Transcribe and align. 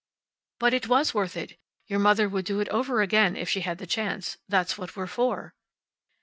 "But 0.59 0.73
it 0.73 0.87
was 0.87 1.13
worth 1.13 1.37
it. 1.37 1.59
Your 1.85 1.99
mother 1.99 2.27
would 2.27 2.43
do 2.45 2.59
it 2.59 2.67
all 2.69 2.79
over 2.79 3.03
again, 3.03 3.35
if 3.35 3.47
she 3.47 3.61
had 3.61 3.77
the 3.77 3.85
chance. 3.85 4.37
That's 4.49 4.75
what 4.75 4.95
we're 4.95 5.05
for." 5.05 5.53